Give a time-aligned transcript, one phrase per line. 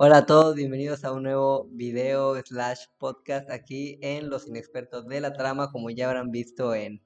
[0.00, 5.20] Hola a todos, bienvenidos a un nuevo video slash podcast aquí en Los Inexpertos de
[5.20, 7.02] la Trama, como ya habrán visto en,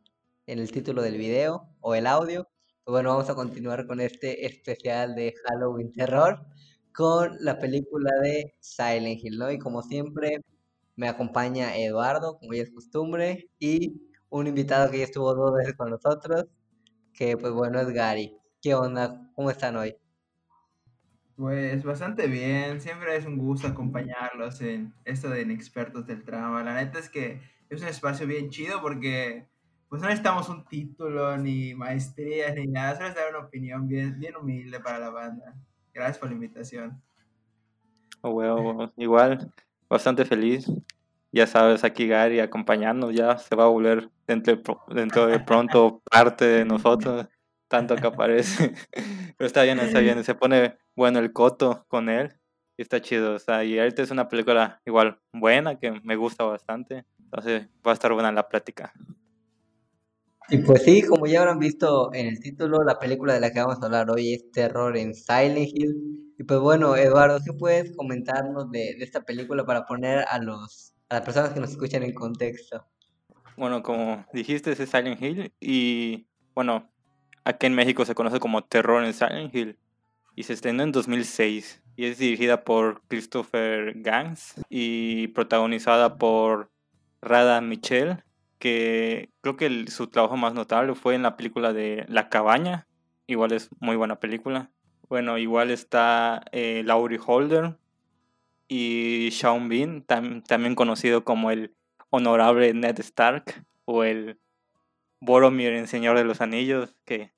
[0.46, 2.46] en el título del video o el audio.
[2.84, 6.44] Pues bueno, vamos a continuar con este especial de Halloween Terror
[6.94, 9.42] con la película de Silent Hill.
[9.52, 10.44] Y como siempre,
[10.94, 15.74] me acompaña Eduardo, como ya es costumbre, y un invitado que ya estuvo dos veces
[15.78, 16.44] con nosotros,
[17.14, 18.36] que pues bueno es Gary.
[18.60, 19.30] ¿Qué onda?
[19.34, 19.96] ¿Cómo están hoy?
[21.42, 26.62] Pues bastante bien, siempre es un gusto acompañarlos en esto de Inexpertos del Trama.
[26.62, 29.48] La neta es que es un espacio bien chido porque
[29.88, 34.20] pues no necesitamos un título, ni maestría, ni nada, solo es dar una opinión bien,
[34.20, 35.52] bien humilde para la banda.
[35.92, 37.02] Gracias por la invitación.
[38.20, 39.52] Oh, bueno, igual,
[39.88, 40.70] bastante feliz.
[41.32, 44.62] Ya sabes, aquí Gary acompañándonos, ya se va a volver dentro de,
[44.94, 47.26] dentro de pronto parte de nosotros,
[47.72, 48.74] tanto que aparece.
[49.38, 52.34] Pero está bien, está bien, se pone bueno el coto con él.
[52.76, 56.44] Y está chido, o sea, y ahorita es una película igual buena, que me gusta
[56.44, 57.06] bastante.
[57.18, 58.92] Entonces va a estar buena la plática.
[60.50, 63.60] Y pues sí, como ya habrán visto en el título, la película de la que
[63.60, 66.34] vamos a hablar hoy es Terror en Silent Hill.
[66.38, 70.92] Y pues bueno, Eduardo, ¿qué puedes comentarnos de, de, esta película para poner a, los,
[71.08, 72.84] a las personas que nos escuchan en contexto?
[73.56, 76.91] Bueno, como dijiste, es Silent Hill y bueno,
[77.44, 79.78] aquí en México se conoce como Terror en Silent Hill
[80.34, 86.70] y se estrenó en 2006 y es dirigida por Christopher Gans y protagonizada por
[87.20, 88.24] Rada Michelle,
[88.58, 92.86] que creo que su trabajo más notable fue en la película de La Cabaña,
[93.26, 94.70] igual es muy buena película.
[95.08, 97.76] Bueno, igual está eh, Laurie Holder
[98.68, 101.74] y Sean Bean, tam, también conocido como el
[102.10, 104.38] honorable Ned Stark o el
[105.22, 107.32] Boromir en Señor de los Anillos, que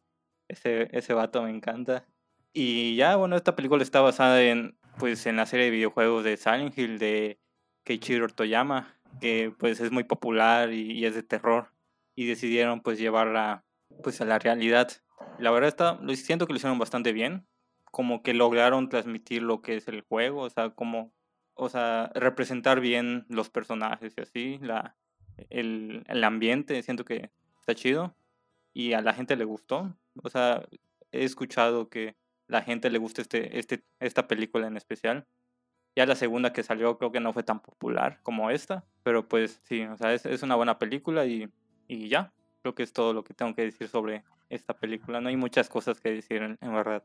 [0.49, 2.07] ese, ese vato me encanta.
[2.55, 6.39] Y ya, bueno, esta película está basada en, pues, en la serie de videojuegos de
[6.39, 7.39] Silent Hill de
[7.85, 11.73] Keiichiro Toyama, que pues es muy popular y, y, es de terror.
[12.17, 13.67] Y decidieron pues llevarla
[14.03, 14.91] pues a la realidad.
[15.39, 17.47] La verdad está, lo siento que lo hicieron bastante bien,
[17.91, 21.13] como que lograron transmitir lo que es el juego, o sea, como,
[21.53, 24.97] o sea, representar bien los personajes y así, la,
[25.51, 27.31] el, el ambiente, siento que
[27.65, 28.15] está chido
[28.75, 29.97] y a la gente le gustó.
[30.23, 30.67] O sea,
[31.13, 32.15] he escuchado que
[32.47, 35.27] la gente le gusta este, este, esta película en especial.
[35.97, 39.61] Ya la segunda que salió creo que no fue tan popular como esta, pero pues
[39.63, 41.49] sí, o sea, es, es una buena película y,
[41.87, 45.21] y, ya, creo que es todo lo que tengo que decir sobre esta película.
[45.21, 47.05] No hay muchas cosas que decir en, verdad.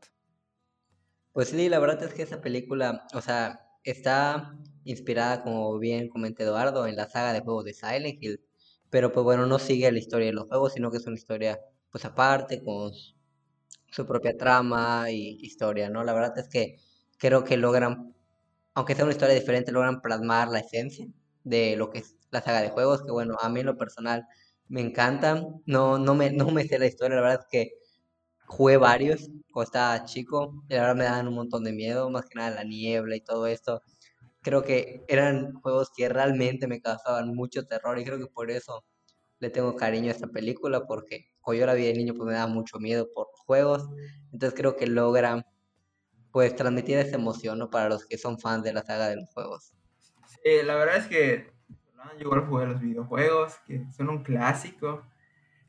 [1.32, 6.42] Pues sí, la verdad es que esa película, o sea, está inspirada, como bien comenté
[6.42, 8.40] Eduardo, en la saga de juegos de Silent Hill,
[8.90, 11.60] pero pues bueno, no sigue la historia de los juegos, sino que es una historia
[11.90, 12.92] pues aparte, con
[13.90, 16.04] su propia trama y historia, ¿no?
[16.04, 16.78] La verdad es que
[17.18, 18.14] creo que logran,
[18.74, 21.08] aunque sea una historia diferente, logran plasmar la esencia
[21.44, 24.26] de lo que es la saga de juegos, que bueno, a mí en lo personal
[24.68, 27.72] me encantan, no, no, me, no me sé la historia, la verdad es que
[28.46, 32.26] jugué varios cuando estaba chico, y la verdad me daban un montón de miedo, más
[32.26, 33.82] que nada la niebla y todo esto,
[34.42, 38.84] creo que eran juegos que realmente me causaban mucho terror y creo que por eso
[39.38, 42.34] le tengo cariño a esta película, porque cuando yo la vi de niño pues me
[42.34, 43.88] daba mucho miedo por los juegos,
[44.32, 45.44] entonces creo que logran
[46.30, 47.70] pues transmitir esa emoción ¿no?
[47.70, 49.72] para los que son fans de la saga de los juegos.
[50.26, 51.52] Sí, la verdad es que
[52.18, 55.04] yo igual jugué los videojuegos, que son un clásico.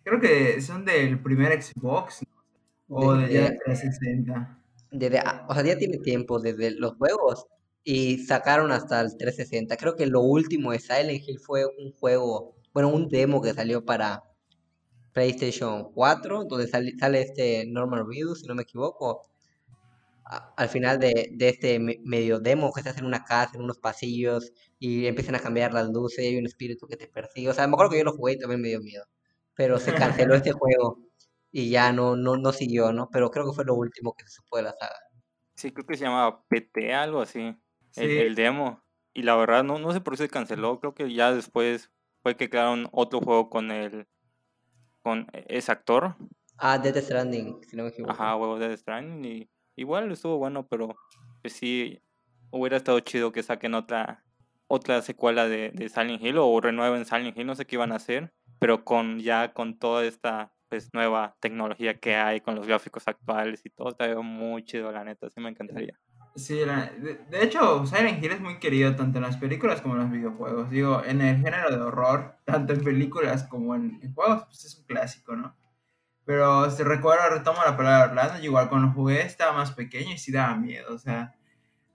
[0.04, 2.96] Creo que son del primer Xbox, ¿no?
[2.96, 4.58] O de, de, de 360.
[4.92, 7.48] Desde, o sea, ya tiene tiempo desde los juegos
[7.84, 9.76] y sacaron hasta el 360.
[9.78, 13.84] Creo que lo último de Silent Hill fue un juego, bueno, un demo que salió
[13.86, 14.24] para
[15.14, 19.24] PlayStation 4, donde sale, sale este Norman Reedus, si no me equivoco.
[20.26, 23.80] A, al final de, de, este medio demo, que hace en una casa, en unos
[23.80, 27.50] pasillos, y empiezan a cambiar las luces, y hay un espíritu que te persigue.
[27.50, 29.06] O sea, me acuerdo que yo lo jugué y también me dio miedo.
[29.56, 31.00] Pero se canceló este juego
[31.52, 33.10] y ya no, no, no siguió, ¿no?
[33.12, 34.96] Pero creo que fue lo último que se supo de la saga.
[35.56, 37.56] Sí, creo que se llamaba PT, algo así,
[37.92, 38.02] sí.
[38.04, 38.84] el, el, demo.
[39.14, 40.80] Y la verdad, no, no sé por qué se canceló.
[40.80, 41.92] Creo que ya después
[42.24, 44.08] fue que crearon otro juego con el
[45.02, 46.16] con ese actor.
[46.58, 48.14] Ah, Death Stranding, si no me equivoco.
[48.14, 49.26] Ajá, huevo Death Stranding.
[49.26, 50.96] Y igual estuvo bueno, pero
[51.42, 52.02] pues sí
[52.52, 54.24] hubiera estado chido que saquen otra
[54.68, 57.96] otra secuela de, de Silent Hill o renueven Silent Hill, no sé qué iban a
[57.96, 63.06] hacer, pero con ya con toda esta pues nueva tecnología que hay con los gráficos
[63.06, 66.00] actuales y todo, está muy chido, la neta, sí me encantaría.
[66.36, 69.96] Sí, la, de, de, hecho, Silent Hill es muy querido tanto en las películas como
[69.96, 70.70] en los videojuegos.
[70.70, 74.78] Digo, en el género de horror, tanto en películas como en, en juegos, pues es
[74.78, 75.56] un clásico, ¿no?
[76.26, 80.32] Pero si recuerdo, retomo la palabra Orlando, igual cuando jugué estaba más pequeño y sí
[80.32, 81.36] daba miedo, o sea,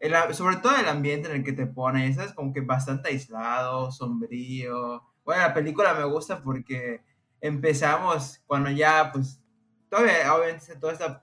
[0.00, 2.32] el sobre todo el ambiente en el que te pone, ¿sabes?
[2.32, 5.02] Como que bastante aislado, sombrío.
[5.24, 7.02] Bueno, la película me gusta porque
[7.40, 9.40] empezamos cuando ya, pues,
[9.88, 11.22] todavía, obviamente, toda esta,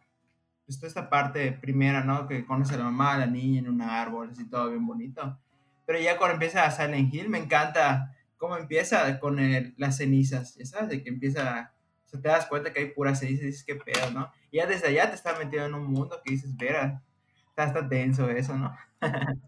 [0.66, 2.28] pues, toda esta parte primera, ¿no?
[2.28, 5.40] Que conoce a la mamá, a la niña en un árbol, así todo bien bonito.
[5.86, 10.66] Pero ya cuando empieza Silent Hill, me encanta cómo empieza con el- las cenizas, ya
[10.66, 11.74] sabes, de que empieza,
[12.06, 14.32] o sea, te das cuenta que hay puras cenizas y dices, qué pedo, ¿no?
[14.52, 17.04] Y ya desde allá te está metido en un mundo que dices, vera,
[17.50, 18.76] está, está denso eso, ¿no?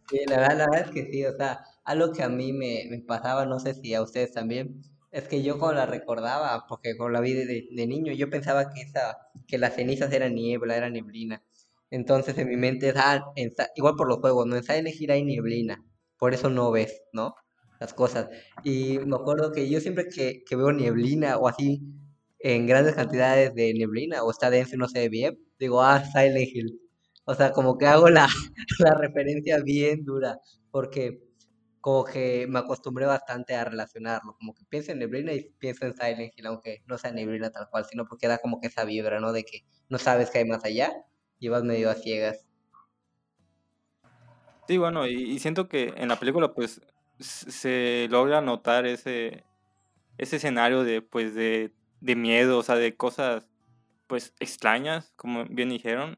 [0.10, 2.86] Sí, la verdad, la verdad es que sí, o sea, algo que a mí me,
[2.90, 4.82] me pasaba, no sé si a ustedes también,
[5.20, 8.70] es que yo cuando la recordaba, porque cuando la vi de, de- niño, yo pensaba
[8.74, 9.18] que esa,
[9.48, 11.44] que las cenizas eran niebla, era neblina.
[11.92, 13.24] Entonces en mi mente ah,
[13.76, 14.56] igual por los juegos, ¿no?
[14.58, 15.84] En Silent Hill hay neblina,
[16.18, 17.36] por eso no ves, ¿no?
[17.80, 18.30] Las cosas.
[18.64, 21.82] Y me acuerdo que yo siempre que, que veo neblina o así,
[22.40, 26.04] en grandes cantidades de neblina, o está denso y no se ve bien, digo, ah,
[26.06, 26.80] Silent Hill.
[27.26, 28.28] O sea, como que hago la,
[28.80, 30.40] la referencia bien dura,
[30.72, 31.22] porque
[31.86, 35.94] como que me acostumbré bastante a relacionarlo, como que pienso en Neblina y pienso en
[35.94, 39.20] Silent Hill, aunque no sea Neblina tal cual, sino porque da como que esa vibra,
[39.20, 39.32] ¿no?
[39.32, 40.92] De que no sabes qué hay más allá
[41.38, 42.48] y vas medio a ciegas.
[44.68, 46.82] Sí, bueno, y, y siento que en la película pues
[47.20, 49.44] se logra notar ese,
[50.18, 51.72] ese escenario de pues de,
[52.02, 53.48] de miedo, o sea, de cosas
[54.08, 56.18] pues extrañas, como bien dijeron.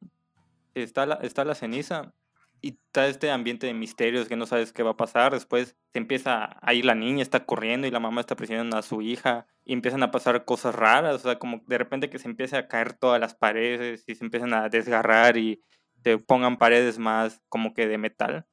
[0.76, 2.14] Está la, está la ceniza
[2.62, 5.34] y está este ambiente de misterios que no sabes qué va a pasar.
[5.34, 8.82] Después se empieza a ir la niña, está corriendo y la mamá está presionando a
[8.82, 12.28] su hija y empiezan a pasar cosas raras, o sea, como de repente que se
[12.28, 15.62] empieza a caer todas las paredes y se empiezan a desgarrar y
[16.02, 18.48] te pongan paredes más como que de metal.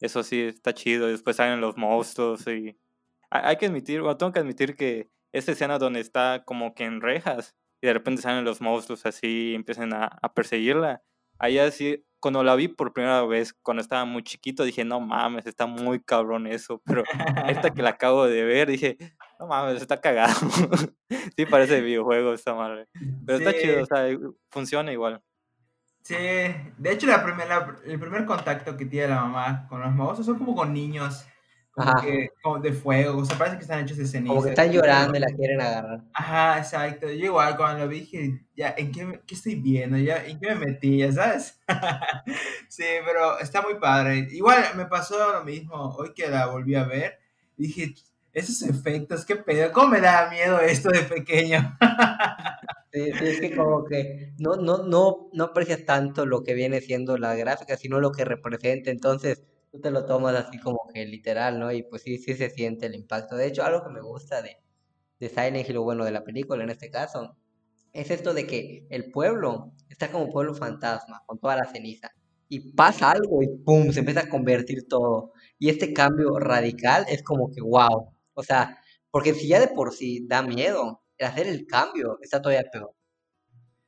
[0.00, 1.06] Eso sí, está chido.
[1.06, 2.78] Después salen los monstruos y...
[3.30, 7.00] Hay que admitir, o tengo que admitir que esta escena donde está como que en
[7.00, 11.02] rejas y de repente salen los monstruos así y empiezan a, a perseguirla.
[11.38, 15.44] Ahí así, cuando la vi por primera vez, cuando estaba muy chiquito, dije, no mames,
[15.46, 16.80] está muy cabrón eso.
[16.86, 17.04] Pero
[17.36, 18.96] ahorita que la acabo de ver, dije,
[19.38, 20.32] no mames, está cagado.
[21.36, 22.88] sí, parece videojuego esta madre.
[23.26, 24.18] Pero está chido, o Sí, sea,
[24.50, 25.22] funciona igual.
[26.02, 26.14] sí.
[26.78, 30.38] De hecho, la primera, el primer contacto que tiene la mamá con los monstruos son
[30.38, 31.26] como con niños,
[31.72, 34.50] como que como de fuego, o sea, parece que están hechos de como que ceniza.
[34.50, 36.04] están llorando y la quieren agarrar.
[36.12, 37.06] ajá, exacto.
[37.10, 39.96] Yo igual cuando lo vi dije, ya, ¿en qué, qué estoy viendo?
[39.98, 40.98] Ya, ¿en qué me metí?
[40.98, 41.60] Ya sabes.
[42.68, 44.28] Sí, pero está muy padre.
[44.30, 47.18] Igual me pasó lo mismo hoy que la volví a ver.
[47.56, 47.94] Dije,
[48.32, 51.76] esos efectos, qué pedo, ¿cómo me da miedo esto de pequeño?
[52.94, 57.16] Sí, es que como que no, no, no, no aprecias tanto lo que viene siendo
[57.16, 59.42] la gráfica, sino lo que representa, entonces
[59.72, 61.72] tú te lo tomas así como que literal, ¿no?
[61.72, 63.36] Y pues sí, sí se siente el impacto.
[63.36, 64.58] De hecho, algo que me gusta de,
[65.18, 67.36] de Silent Hill, bueno, de la película en este caso,
[67.92, 72.10] es esto de que el pueblo está como pueblo fantasma, con toda la ceniza,
[72.48, 73.90] y pasa algo y ¡pum!
[73.92, 75.32] se empieza a convertir todo.
[75.58, 78.14] Y este cambio radical es como que wow.
[78.34, 78.78] O sea,
[79.10, 82.94] porque si ya de por sí da miedo, el hacer el cambio está todavía peor.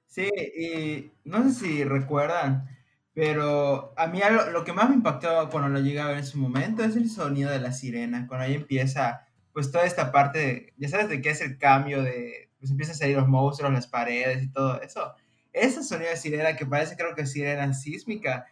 [0.07, 2.69] Sí, y no sé si recuerdan,
[3.15, 6.27] pero a mí algo- lo que más me impactó cuando lo llegué a ver en
[6.27, 10.39] su momento es el sonido de la sirena, cuando ahí empieza, pues toda esta parte,
[10.39, 13.73] de- ya sabes de qué es el cambio de, pues empiezan a salir los monstruos,
[13.73, 15.15] las paredes y todo eso.
[15.53, 18.47] Ese sonido de sirena que parece creo que sirena sísmica,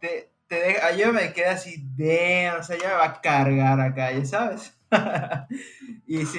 [0.00, 3.80] te, te deja, yo me quedé así, de, o sea, ya me va a cargar
[3.80, 4.76] acá, ya sabes.
[6.06, 6.38] Y sí,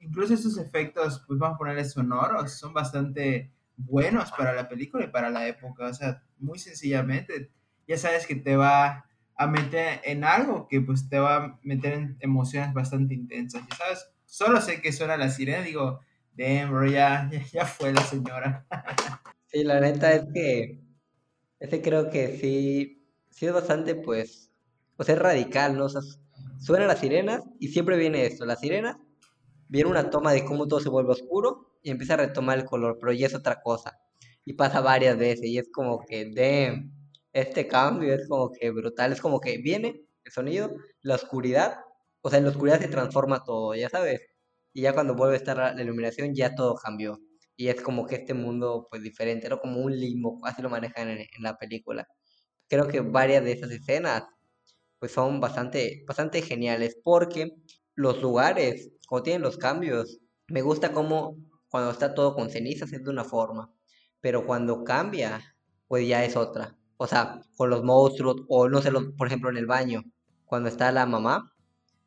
[0.00, 5.08] incluso esos efectos, pues vamos a ponerles sonoros, son bastante buenos para la película y
[5.08, 5.86] para la época.
[5.86, 7.50] O sea, muy sencillamente,
[7.86, 9.06] ya sabes que te va
[9.36, 13.62] a meter en algo que pues te va a meter en emociones bastante intensas.
[13.70, 16.00] Ya sabes, solo sé que suena la sirena, digo,
[16.36, 18.66] damn, bro, ya, ya, fue la señora.
[19.50, 20.78] Sí, la neta es que
[21.58, 24.50] ese creo que sí, sí es bastante, pues,
[24.98, 25.86] o sea, es radical, ¿no?
[25.86, 26.02] O sea,
[26.58, 28.98] suenan las sirenas y siempre viene esto, las sirenas,
[29.68, 32.98] viene una toma de cómo todo se vuelve oscuro y empieza a retomar el color,
[33.00, 33.98] pero ya es otra cosa.
[34.44, 36.92] Y pasa varias veces y es como que, damn,
[37.32, 41.78] este cambio es como que brutal, es como que viene el sonido, la oscuridad,
[42.22, 44.20] o sea, en la oscuridad se transforma todo, ya sabes.
[44.72, 47.18] Y ya cuando vuelve a estar la iluminación ya todo cambió.
[47.56, 49.58] Y es como que este mundo, pues diferente, ¿no?
[49.60, 52.06] Como un limbo, así lo manejan en, en la película.
[52.68, 54.24] Creo que varias de esas escenas,
[54.98, 57.52] pues son bastante, bastante geniales, porque
[57.94, 61.36] los lugares, como tienen los cambios, me gusta como
[61.68, 63.72] cuando está todo con cenizas es de una forma,
[64.20, 65.40] pero cuando cambia,
[65.86, 66.76] pues ya es otra.
[66.96, 70.02] O sea, con los monstruos, o no sé, los- por ejemplo, en el baño,
[70.46, 71.52] cuando está la mamá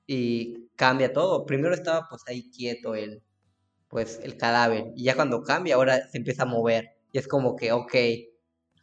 [0.08, 1.46] y cambia todo.
[1.46, 3.24] Primero estaba pues ahí quieto el,
[3.90, 4.86] pues el cadáver.
[4.96, 6.90] Y ya cuando cambia, ahora se empieza a mover.
[7.14, 7.96] Y es como que, ok,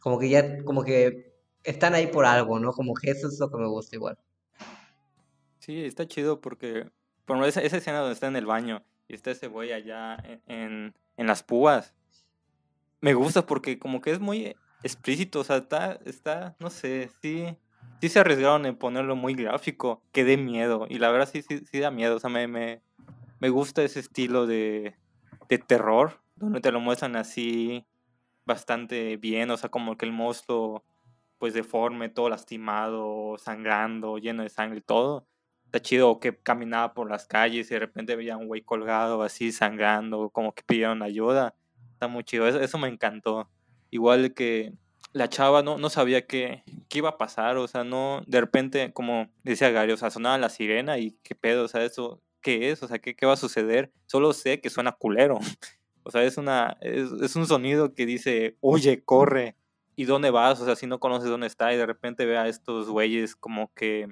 [0.01, 1.33] como que ya, como que
[1.63, 2.71] están ahí por algo, ¿no?
[2.73, 4.17] Como que eso es lo que me gusta igual.
[5.59, 6.89] Sí, está chido porque,
[7.25, 10.41] por ejemplo, esa, esa escena donde está en el baño y ese güey allá en,
[10.47, 11.93] en, en las púas,
[13.01, 17.57] me gusta porque como que es muy explícito, o sea, está, está, no sé, sí,
[17.99, 21.61] sí se arriesgaron en ponerlo muy gráfico, que dé miedo, y la verdad sí, sí,
[21.69, 22.81] sí da miedo, o sea, me, me,
[23.39, 24.95] me gusta ese estilo de,
[25.49, 27.85] de terror, donde te lo muestran así
[28.45, 30.83] bastante bien, o sea, como que el monstruo
[31.39, 35.25] pues deforme, todo lastimado, sangrando, lleno de sangre, todo.
[35.69, 39.51] Está chido que caminaba por las calles y de repente veía un güey colgado así
[39.51, 41.53] sangrando, como que pidieron ayuda.
[41.93, 43.47] Está muy chido, eso, eso me encantó.
[43.91, 44.73] Igual que
[45.13, 48.91] la chava no, no sabía qué, qué iba a pasar, o sea, no, de repente,
[48.93, 52.71] como decía Gary, o sea, sonaba la sirena y qué pedo, o sea, eso, ¿qué
[52.71, 52.81] es?
[52.81, 53.91] O sea, ¿qué, qué va a suceder?
[54.07, 55.37] Solo sé que suena culero.
[56.03, 59.55] O sea, es, una, es, es un sonido que dice, oye, corre.
[59.95, 60.59] ¿Y dónde vas?
[60.59, 63.71] O sea, si no conoces dónde está y de repente ve a estos güeyes como
[63.75, 64.07] que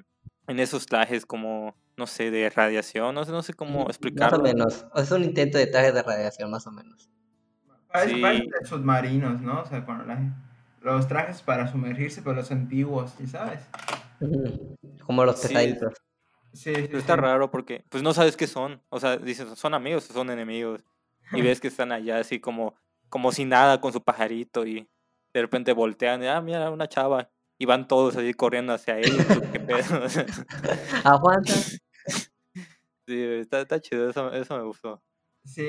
[0.48, 3.90] en esos trajes como, no sé, de radiación, no sé, no sé cómo Más o
[3.90, 4.42] explicarlo.
[4.42, 4.86] menos.
[4.96, 7.08] Es un intento de traje de radiación, más o menos.
[7.92, 8.20] Parece, Sí.
[8.22, 9.62] parece de submarinos, ¿no?
[9.62, 10.34] O sea, con la-
[10.82, 13.60] los trajes para sumergirse, pero los antiguos, ¿y sabes?
[15.04, 15.48] Como los Sí.
[15.48, 15.94] pesaditos.
[16.52, 17.20] Sí, sí, Pero está sí.
[17.20, 18.82] raro porque, pues no sabes qué son.
[18.88, 20.82] O sea, dices, ¿son amigos o son enemigos?
[21.32, 22.74] Y ves que están allá así como,
[23.10, 24.88] como si nada con su pajarito y
[25.34, 27.30] de repente voltean y, ah, mira, una chava.
[27.58, 29.26] Y van todos así corriendo hacia ellos.
[29.32, 30.02] tú, ¿Qué pedo?
[31.04, 31.54] Aguanta.
[33.06, 35.02] sí, está, está chido, eso, eso me gustó.
[35.44, 35.62] Sí,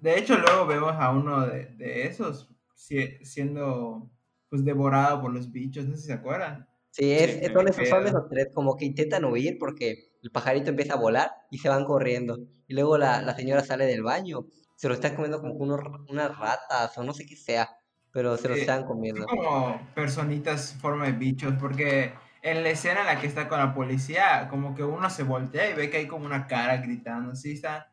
[0.00, 4.10] de hecho luego vemos a uno de, de esos si- siendo
[4.48, 6.68] pues devorado por los bichos, no sé si se acuerdan.
[6.90, 10.70] Sí, es, Sí, son, esos, son esos tres, como que intentan huir porque el pajarito
[10.70, 12.38] empieza a volar y se van corriendo.
[12.66, 16.36] Y luego la, la señora sale del baño, se lo están comiendo como unos, unas
[16.36, 17.70] ratas o no sé qué sea,
[18.12, 19.26] pero se lo están son comiendo.
[19.26, 23.74] como personitas forma de bichos, porque en la escena en la que está con la
[23.74, 27.52] policía, como que uno se voltea y ve que hay como una cara gritando, sí,
[27.52, 27.90] está,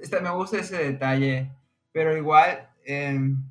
[0.00, 1.50] está- me gusta ese detalle,
[1.92, 3.42] pero igual, em,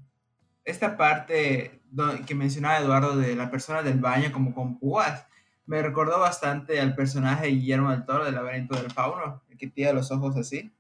[0.64, 1.82] esta parte
[2.26, 5.26] que mencionaba Eduardo de la persona del baño como con púas,
[5.66, 9.68] me recordó bastante al personaje de Guillermo del Toro del laberinto del fauno, el que
[9.68, 10.72] tiene los ojos así,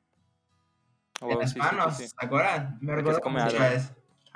[1.20, 2.08] Oh, en las sí, sí, sí, manos, sí.
[2.08, 2.78] ¿se acuerdan?
[2.80, 3.80] Me recordó mucho a.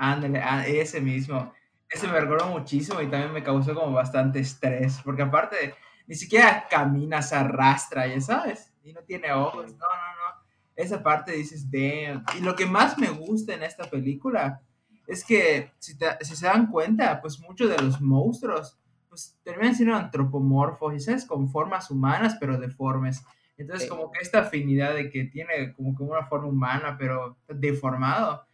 [0.04, 1.54] Ándale, a ese mismo.
[1.88, 5.76] Ese me recordó muchísimo y también me causó como bastante estrés, porque aparte
[6.08, 10.42] ni siquiera camina, se arrastra, ya sabes, y no tiene ojos, no, no, no.
[10.76, 12.24] Esa parte dices, damn.
[12.36, 14.62] Y lo que más me gusta en esta película
[15.06, 19.76] es que, si, te- si se dan cuenta, pues muchos de los monstruos, pues terminan
[19.76, 23.24] siendo antropomorfos, y sabes, con formas humanas, pero deformes.
[23.56, 23.90] Entonces, Sí.
[23.90, 28.46] como que esta afinidad de que tiene como que una forma humana, pero deformado,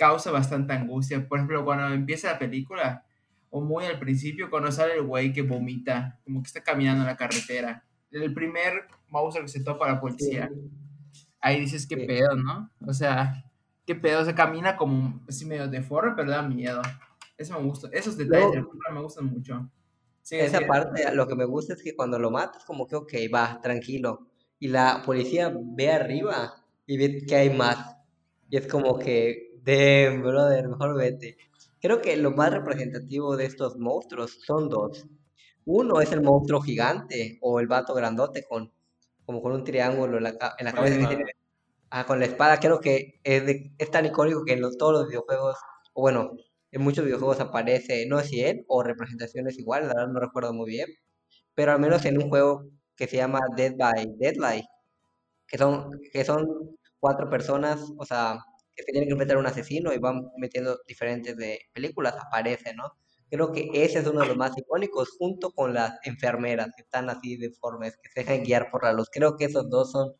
[0.00, 1.28] causa bastante angustia.
[1.28, 3.04] Por ejemplo, cuando empieza la película,
[3.50, 7.08] o muy al principio, cuando sale el güey que vomita, como que está caminando en
[7.08, 7.84] la carretera.
[8.10, 10.56] El primer monstruo que se topa a la Sí, policía.
[11.40, 12.06] Ahí dices, qué sí.
[12.06, 12.70] pedo, ¿no?
[12.86, 13.44] O sea,
[13.86, 14.22] qué pedo.
[14.22, 16.80] O sea, camina como así medio deforme, pero da miedo.
[17.36, 17.88] Eso me gusta.
[17.92, 19.70] Esos detalles de la me gustan mucho.
[20.22, 20.68] Sigue, esa sigue.
[20.68, 24.28] parte, lo que me gusta es que cuando lo matas, como que, ok, va, tranquilo.
[24.58, 26.54] Y la policía ve arriba
[26.86, 27.96] y ve que hay más.
[28.50, 31.36] Y es como que, damn, brother, mejor vete.
[31.80, 35.06] Creo que lo más representativo de estos monstruos son dos.
[35.64, 38.72] Uno es el monstruo gigante o el vato grandote con,
[39.24, 41.24] como con un triángulo en la, en la cabeza tiene,
[41.90, 42.60] ah, con la espada.
[42.60, 45.56] Creo que es, de- es tan icónico que en los- todos los videojuegos,
[45.94, 46.32] o bueno,
[46.72, 50.52] en muchos videojuegos aparece, no sé si él o representaciones iguales, la verdad no recuerdo
[50.54, 50.88] muy bien,
[51.54, 52.64] pero al menos en un juego
[52.96, 54.64] que se llama Dead by Deadlight,
[55.46, 56.46] que son, que son
[57.00, 58.38] cuatro personas, o sea,
[58.76, 62.74] que se tienen que enfrentar a un asesino y van metiendo diferentes de películas, aparece,
[62.74, 62.92] ¿no?
[63.30, 67.08] Creo que ese es uno de los más icónicos, junto con las enfermeras que están
[67.10, 69.08] así deformes, que se dejan guiar por la luz.
[69.12, 70.14] Creo que esos dos son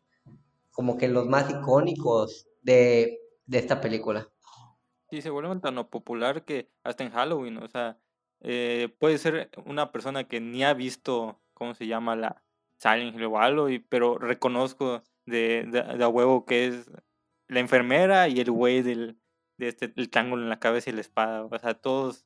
[0.71, 4.29] como que los más icónicos de, de esta película.
[5.09, 7.99] Sí, se vuelven tan popular que hasta en Halloween, o sea,
[8.39, 12.15] eh, puede ser una persona que ni ha visto, ¿cómo se llama?
[12.15, 12.41] La
[12.77, 16.91] Silent Hill o algo, y, pero reconozco de, huevo que es
[17.47, 19.17] la enfermera y el güey del
[19.57, 21.43] de este, el triángulo en la cabeza y la espada.
[21.43, 22.25] O sea, todos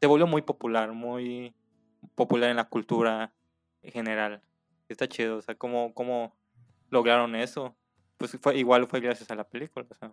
[0.00, 1.54] se volvió muy popular, muy
[2.14, 3.32] popular en la cultura
[3.82, 4.42] en general.
[4.88, 6.36] Está chido, o sea, cómo, cómo
[6.90, 7.76] lograron eso.
[8.16, 10.12] Pues fue, igual fue gracias a la película, o sea.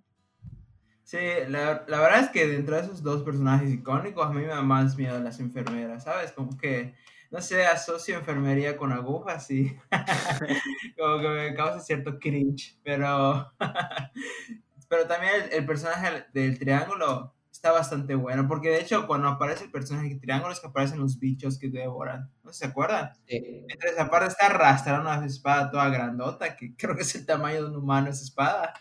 [1.03, 4.47] Sí, la, la verdad es que dentro de esos dos personajes icónicos, a mí me
[4.47, 6.31] da más miedo las enfermeras, ¿sabes?
[6.31, 6.95] Como que,
[7.31, 9.75] no sé, asocio enfermería con agujas y
[10.97, 13.51] como que me causa cierto cringe, pero,
[14.89, 19.63] pero también el, el personaje del triángulo está bastante bueno, porque de hecho cuando aparece
[19.63, 23.13] el personaje triángulo es que aparecen los bichos que devoran, ¿no se acuerdan?
[23.27, 23.65] Sí.
[23.69, 27.69] Entonces aparte está arrastrando una espada toda grandota, que creo que es el tamaño de
[27.69, 28.73] un humano esa espada.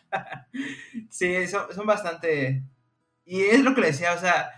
[1.09, 2.65] sí, son, son bastante...
[3.25, 4.51] Y es lo que le decía, o sea,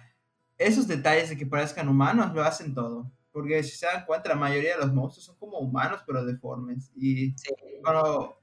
[0.59, 3.13] esos detalles de que parezcan humanos lo hacen todo.
[3.37, 6.91] Porque si se dan cuenta, la mayoría de los monstruos son como humanos, pero deformes.
[6.97, 7.53] Y Sí.
[7.83, 8.41] cuando,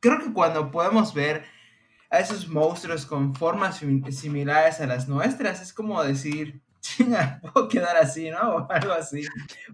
[0.00, 1.44] creo que cuando podemos ver
[2.08, 7.68] a esos monstruos con formas sim- similares a las nuestras, es como decir, chinga, puedo
[7.68, 8.38] quedar así, ¿no?
[8.56, 9.20] O algo así.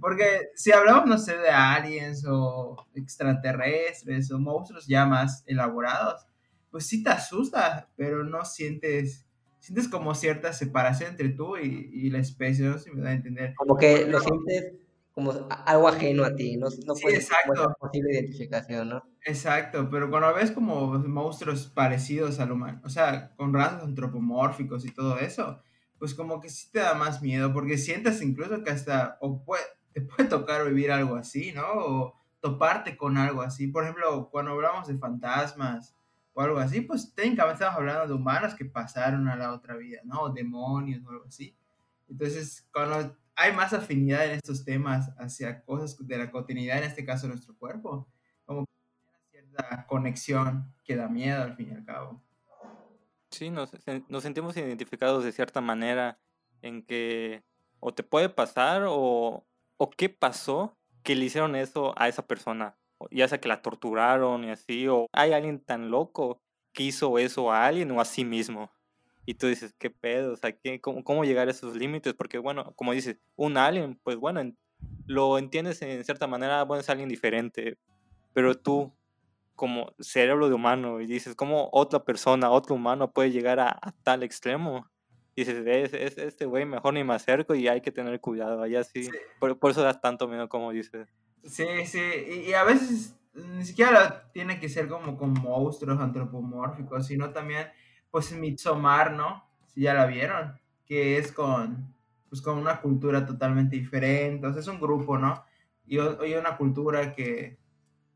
[0.00, 6.26] Porque si hablamos, no sé, de aliens o extraterrestres o monstruos ya más elaborados,
[6.72, 9.24] pues sí te asusta, pero no sientes,
[9.62, 13.14] sientes como cierta separación entre tú y, y la especie, no si me da a
[13.14, 13.54] entender.
[13.54, 14.74] Como que lo sientes
[15.12, 15.32] como
[15.66, 17.74] algo ajeno a ti, no, no Sí, puedes exacto.
[17.78, 19.02] posible identificación, ¿no?
[19.24, 24.90] Exacto, pero cuando ves como monstruos parecidos al humano, o sea, con rasgos antropomórficos y
[24.92, 25.60] todo eso,
[25.98, 29.62] pues como que sí te da más miedo, porque sientes incluso que hasta o puede,
[29.92, 31.62] te puede tocar vivir algo así, ¿no?
[31.72, 33.68] O toparte con algo así.
[33.68, 35.94] Por ejemplo, cuando hablamos de fantasmas
[36.34, 40.00] o algo así, pues técnicamente estamos hablando de humanos que pasaron a la otra vida,
[40.04, 40.22] ¿no?
[40.22, 41.56] O demonios o algo así.
[42.08, 47.04] Entonces, cuando hay más afinidad en estos temas hacia cosas de la cotidianidad, en este
[47.04, 48.08] caso nuestro cuerpo,
[48.44, 48.66] como
[49.30, 52.22] cierta conexión que da miedo al fin y al cabo.
[53.30, 53.72] Sí, nos,
[54.08, 56.18] nos sentimos identificados de cierta manera
[56.60, 57.42] en que
[57.80, 59.44] o te puede pasar o,
[59.76, 62.76] o qué pasó que le hicieron eso a esa persona,
[63.10, 66.40] ya sea que la torturaron y así, o hay alguien tan loco
[66.74, 68.70] que hizo eso a alguien o a sí mismo.
[69.26, 70.32] Y tú dices, ¿qué pedo?
[70.32, 72.14] O sea, ¿qué, cómo, ¿cómo llegar a esos límites?
[72.14, 74.58] Porque, bueno, como dices, un alien, pues bueno, en-
[75.06, 77.78] lo entiendes en cierta manera, bueno, es alguien diferente,
[78.34, 78.92] pero tú
[79.54, 83.92] como cerebro de humano y dices, ¿cómo otra persona, otro humano puede llegar a, a
[84.02, 84.88] tal extremo?
[85.36, 88.82] Dices, es, es- este güey mejor ni me acerco y hay que tener cuidado, allá
[88.84, 89.04] sí.
[89.04, 89.10] Sí.
[89.38, 91.08] Por, por eso das tanto miedo como dices.
[91.44, 97.06] Sí, sí, y, y a veces ni siquiera tiene que ser como con monstruos antropomórficos,
[97.06, 97.68] sino también,
[98.10, 99.44] pues, Midsommar, ¿no?
[99.66, 101.94] Si ya la vieron, que es con,
[102.28, 105.44] pues, con una cultura totalmente diferente, o sea, es un grupo, ¿no?
[105.84, 107.58] Y ho- hay una cultura que,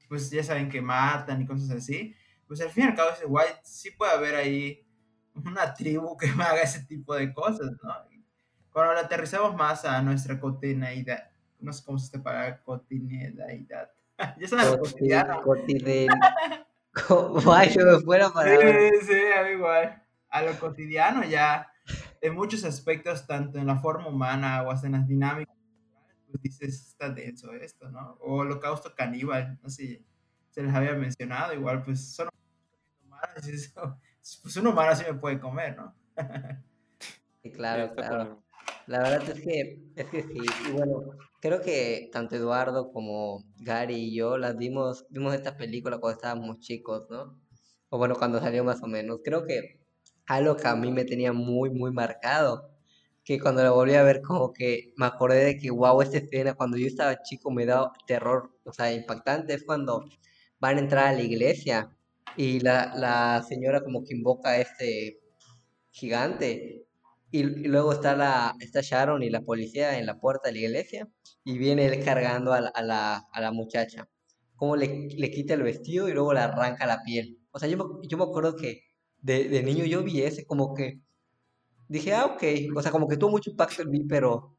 [0.09, 2.15] pues, ya saben que matan y cosas así,
[2.49, 4.87] pues, al fin y al cabo, ese guay, sí puede haber ahí
[5.35, 7.95] una tribu que haga ese tipo de cosas, ¿no?
[8.73, 13.91] Cuando lo aterrizamos más a nuestra cotidianidad, no sé cómo se te paga cotidianidad.
[14.39, 15.43] ya sabes, Coti- cotidiano.
[15.43, 16.09] cotiden-
[17.09, 20.03] co- Ay, yo me fuera para Sí, sí, a mí igual.
[20.29, 21.71] A lo cotidiano ya,
[22.21, 25.55] en muchos aspectos, tanto en la forma humana o hasta en las dinámicas,
[26.31, 28.17] pues dices, está denso esto, ¿no?
[28.21, 30.03] O holocausto caníbal, no sé,
[30.51, 32.29] se les había mencionado, igual, pues son
[33.05, 33.97] humanos, y dices, "Oh,
[34.43, 35.95] pues un humano sí me puede comer, ¿no?
[37.43, 38.43] Sí, claro, claro.
[38.87, 40.39] La verdad es que, es que sí.
[40.69, 41.03] Y bueno,
[41.41, 46.61] creo que tanto Eduardo como Gary y yo las vimos, vimos esta película cuando estábamos
[46.61, 47.41] chicos, ¿no?
[47.89, 49.21] O bueno, cuando salió más o menos.
[49.25, 49.81] Creo que
[50.27, 52.71] algo que a mí me tenía muy, muy marcado,
[53.25, 56.55] que cuando la volví a ver como que me acordé de que, wow, esta escena
[56.55, 60.05] cuando yo estaba chico me da terror, o sea, impactante, es cuando
[60.61, 61.91] van a entrar a la iglesia
[62.37, 65.21] y la, la señora como que invoca a este
[65.91, 66.86] gigante.
[67.37, 70.61] Y, y luego está la está Sharon y la policía en la puerta de la
[70.61, 71.09] iglesia
[71.45, 74.09] y viene él cargando a la, a la, a la muchacha.
[74.57, 77.39] Como le, le quita el vestido y luego le arranca la piel.
[77.53, 78.83] O sea, yo me, yo me acuerdo que
[79.19, 81.01] de, de niño yo vi ese como que
[81.89, 82.43] dije, ah, ok.
[82.77, 84.57] O sea, como que tuvo mucho impacto en mí, pero,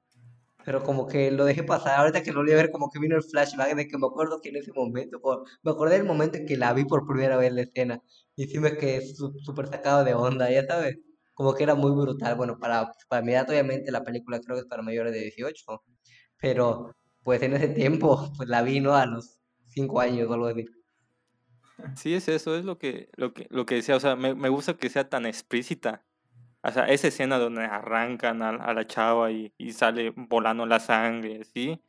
[0.65, 1.99] pero como que lo dejé pasar.
[1.99, 4.41] Ahorita que lo volví a ver, como que vino el flashback de que me acuerdo
[4.41, 5.19] que en ese momento,
[5.63, 8.01] me acordé del momento en que la vi por primera vez la escena.
[8.35, 10.97] Y sí me quedé súper sacado de onda, ya sabes.
[11.37, 12.35] Como que era muy brutal.
[12.35, 15.83] Bueno, para, para mi edad, obviamente, la película creo que es para mayores de 18.
[16.41, 18.95] Pero, pues en ese tiempo, pues la vi, ¿no?
[18.95, 20.65] A los 5 años o algo así.
[21.95, 24.49] Sí, es eso, es lo que, lo que, lo que decía, o sea, me, me
[24.49, 26.03] gusta que sea tan explícita.
[26.63, 30.79] O sea, esa escena donde arrancan a, a la chava y, y sale volando la
[30.79, 31.79] sangre, ¿sí?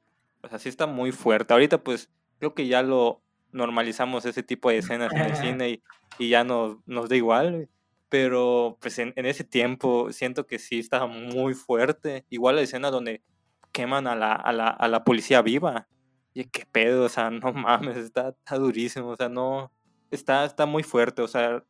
[0.43, 1.55] O sea, sí está muy fuerte.
[1.55, 5.83] Ahorita, pues, creo que ya lo normalizamos ese tipo de escenas en el cine y,
[6.19, 7.71] y ya nos, nos da igual.
[8.09, 12.25] Pero, pues, en, en ese tiempo siento que sí estaba muy fuerte.
[12.31, 13.23] Igual la escena donde
[13.73, 15.89] queman a la, a la, a la policía viva.
[16.35, 19.73] Y qué pedo, o sea, no mames, está, está durísimo, o sea, no,
[20.11, 21.65] está, está muy fuerte, o sea,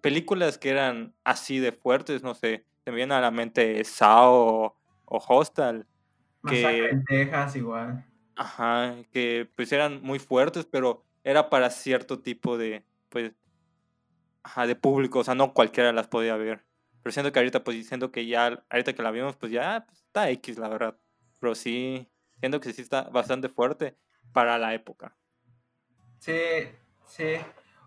[0.00, 4.74] películas que eran así de fuertes, no sé, se me viene a la mente Saw
[5.04, 5.84] o, Masacre
[6.46, 8.04] que, en Texas igual.
[8.36, 13.32] ajá, que pues eran muy fuertes, pero era para cierto tipo de, pues,
[14.44, 16.64] ajá, de público, o sea, no cualquiera las podía ver.
[17.02, 19.98] Pero siento que ahorita, pues siento que ya, ahorita que la vimos, pues ya pues,
[20.02, 20.96] está X, la verdad.
[21.40, 23.98] Pero sí, siento que sí está bastante fuerte
[24.32, 25.16] para la época.
[26.18, 26.32] Sí,
[27.06, 27.36] sí.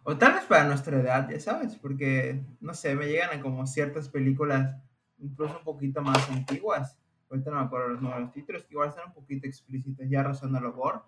[0.03, 3.65] O tal vez para nuestra edad, ya sabes, porque, no sé, me llegan a como
[3.65, 4.75] ciertas películas,
[5.17, 6.97] incluso un poquito más antiguas.
[7.29, 10.59] Ahorita no me acuerdo los nuevos títulos, que igual están un poquito explícitos, ya rozando
[10.59, 10.99] el gore.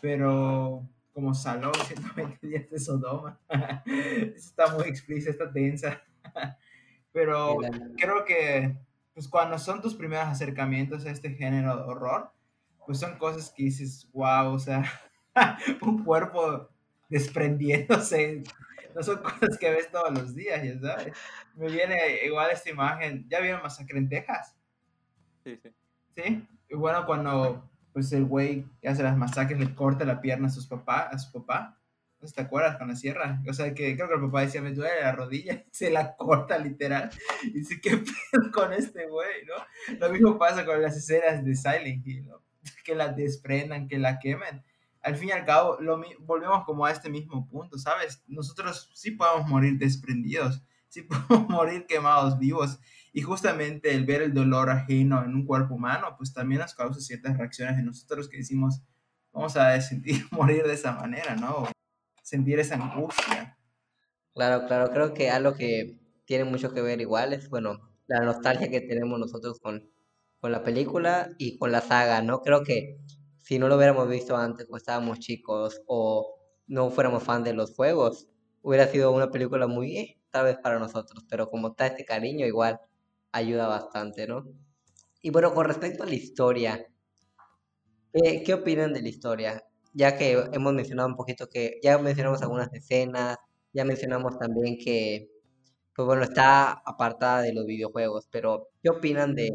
[0.00, 3.40] Pero como Salón, 120 días de Sodoma.
[4.36, 6.02] está muy explícita, está densa.
[7.12, 7.56] Pero
[7.96, 8.76] creo que
[9.14, 12.30] pues cuando son tus primeros acercamientos a este género de horror,
[12.84, 14.84] pues son cosas que dices, wow, o sea,
[15.80, 16.68] un cuerpo
[17.08, 18.42] desprendiéndose,
[18.94, 21.16] no son cosas que ves todos los días, ya sabes.
[21.54, 24.54] Me viene igual esta imagen, ¿ya vieron Masacre en Texas?
[25.42, 25.70] Sí, sí.
[26.14, 30.50] Sí, y bueno, cuando pues el güey hace las masacres le corta la pierna a,
[30.50, 31.78] sus papá, a su papá,
[32.20, 33.40] ¿No te acuerdas con la sierra?
[33.48, 36.58] O sea, que creo que el papá decía, me duele la rodilla, se la corta
[36.58, 37.08] literal.
[37.44, 39.96] Y dice, ¿qué pedo con este güey, no?
[39.98, 42.30] Lo mismo pasa con las escenas de Silent Hill.
[42.84, 44.62] Que la desprendan, que la quemen.
[45.00, 45.78] Al fin y al cabo,
[46.18, 48.22] volvemos como a este mismo punto, ¿sabes?
[48.26, 52.78] Nosotros sí podemos morir desprendidos, sí podemos morir quemados vivos.
[53.16, 57.00] Y justamente el ver el dolor ajeno en un cuerpo humano, pues también nos causa
[57.00, 58.82] ciertas reacciones en nosotros que decimos,
[59.32, 61.66] vamos a sentir morir de esa manera, ¿no?
[62.22, 63.56] sentir esa angustia.
[64.34, 68.68] Claro, claro, creo que algo que tiene mucho que ver igual es, bueno, la nostalgia
[68.68, 69.90] que tenemos nosotros con,
[70.38, 72.42] con la película y con la saga, ¿no?
[72.42, 72.98] Creo que
[73.38, 77.74] si no lo hubiéramos visto antes cuando estábamos chicos o no fuéramos fan de los
[77.74, 78.28] juegos,
[78.60, 82.44] hubiera sido una película muy, eh, tal vez para nosotros, pero como está este cariño,
[82.44, 82.78] igual
[83.36, 84.44] ayuda bastante, ¿no?
[85.22, 86.86] Y bueno, con respecto a la historia,
[88.12, 89.62] ¿qué, qué opinan de la historia?
[89.96, 93.38] ya que hemos mencionado un poquito que ya mencionamos algunas escenas,
[93.72, 95.30] ya mencionamos también que,
[95.94, 99.50] pues bueno, está apartada de los videojuegos, pero ¿qué opinan de,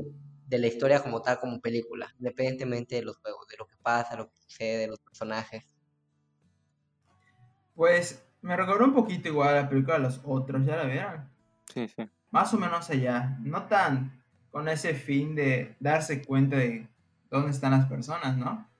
[0.47, 4.17] de la historia como tal, como película, independientemente de los juegos, de lo que pasa,
[4.17, 5.63] lo que sucede, de los personajes?
[7.75, 11.29] Pues me recordó un poquito igual a la película de los otros, ¿ya la vieron?
[11.71, 12.09] Sí, sí.
[12.31, 16.87] Más o menos allá, no tan con ese fin de darse cuenta de
[17.29, 18.71] dónde están las personas, ¿no?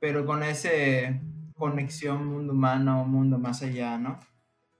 [0.00, 1.20] pero con ese
[1.54, 4.18] conexión mundo humano, mundo más allá, ¿no?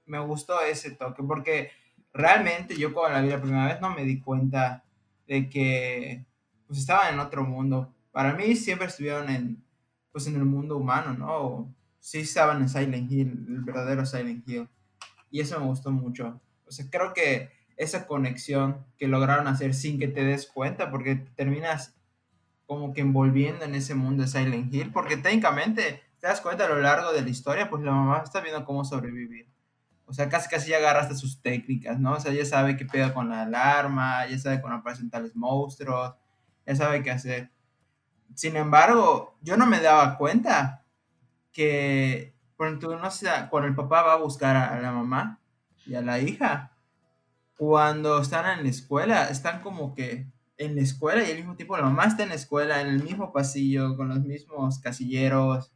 [0.07, 1.71] Me gustó ese toque, porque
[2.13, 4.83] realmente yo cuando la vi la primera vez no me di cuenta
[5.29, 6.25] de que
[6.67, 7.95] pues estaban en otro mundo.
[8.11, 9.63] Para mí siempre estuvieron en,
[10.11, 11.73] pues en el mundo humano, ¿no?
[12.01, 14.69] sí estaban en Silent Hill, el verdadero Silent Hill.
[15.31, 16.41] Y eso me gustó mucho.
[16.67, 21.17] O sea, creo que esa conexión que lograron hacer sin que te des cuenta, porque
[21.17, 21.95] terminas
[22.67, 26.69] como que envolviendo en ese mundo de Silent Hill, porque técnicamente, te das cuenta a
[26.69, 29.49] lo largo de la historia, pues la mamá está viendo cómo sobrevivir.
[30.05, 32.13] O sea, casi casi ya agarraste sus técnicas, ¿no?
[32.13, 36.15] O sea, ya sabe qué pedo con la alarma, ya sabe cuando aparecen tales monstruos,
[36.67, 37.51] ya sabe qué hacer.
[38.35, 40.85] Sin embargo, yo no me daba cuenta
[41.51, 45.41] que cuando, no sé, cuando el papá va a buscar a la mamá
[45.87, 46.77] y a la hija,
[47.61, 51.77] cuando están en la escuela, están como que en la escuela y al mismo tiempo
[51.77, 55.71] la mamá está en la escuela, en el mismo pasillo, con los mismos casilleros.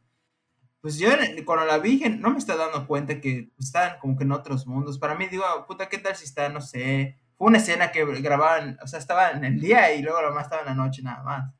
[0.81, 1.09] Pues yo
[1.45, 4.97] cuando la vi no me está dando cuenta que están como que en otros mundos.
[4.97, 7.19] Para mí digo, puta, ¿qué tal si está, no sé?
[7.37, 10.41] Fue una escena que grababan, o sea, estaba en el día y luego la mamá
[10.41, 11.53] estaba en la noche nada más.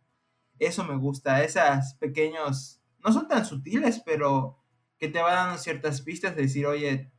[0.57, 4.57] Eso me gusta, esas pequeños, no son tan sutiles, pero
[4.97, 7.11] que te van dando ciertas pistas de decir, oye,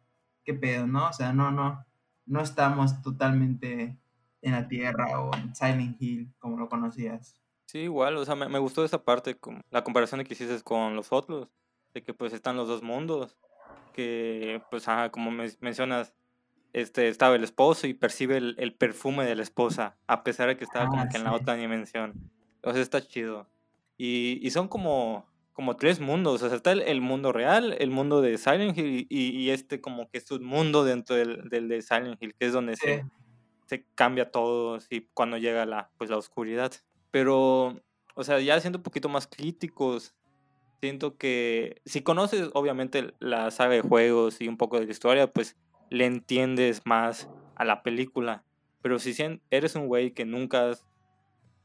[0.42, 1.10] qué pedo, ¿no?
[1.10, 1.86] O sea, no, no,
[2.26, 3.96] no estamos totalmente
[4.42, 7.40] en la Tierra o en Silent Hill, como lo conocías.
[7.66, 11.12] Sí, igual, o sea, me, gustó esa parte, con la comparación que hiciste con los
[11.12, 11.48] otros,
[11.94, 13.36] de que pues están los dos mundos,
[13.92, 16.14] que pues, como mencionas,
[16.72, 20.64] este, estaba el esposo y percibe el, perfume de la esposa, a pesar de que
[20.64, 22.30] estaba como ah, que en la otra dimensión.
[22.62, 23.48] O sea, está chido.
[23.96, 28.22] Y, y son como, como tres mundos, o sea, está el, mundo real, el mundo
[28.22, 31.82] de Silent Hill y, y, este como que es un mundo dentro del, del de
[31.82, 33.04] Silent Hill, que es donde se
[33.66, 36.72] se cambia todo y cuando llega la, pues, la oscuridad.
[37.10, 37.80] Pero,
[38.14, 40.14] o sea, ya siendo un poquito más críticos,
[40.80, 45.32] siento que si conoces obviamente la saga de juegos y un poco de la historia,
[45.32, 45.56] pues
[45.90, 48.44] le entiendes más a la película.
[48.82, 49.14] Pero si
[49.50, 50.85] eres un güey que nunca has